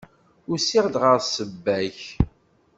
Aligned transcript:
Usiɣ-d 0.51 0.95
ɣef 1.03 1.21
ssebba-k. 1.25 1.99